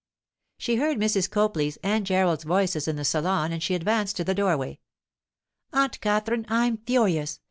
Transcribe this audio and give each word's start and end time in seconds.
She 0.57 0.77
heard 0.77 0.97
Mrs. 0.97 1.29
Copley's 1.29 1.77
and 1.83 2.07
Gerald's 2.07 2.43
voices 2.43 2.87
in 2.87 2.95
the 2.95 3.05
salon 3.05 3.51
and 3.51 3.61
she 3.61 3.75
advanced 3.75 4.17
to 4.17 4.23
the 4.23 4.33
doorway. 4.33 4.79
'Aunt 5.73 6.01
Katherine! 6.01 6.47
I'm 6.49 6.79
furious! 6.87 7.39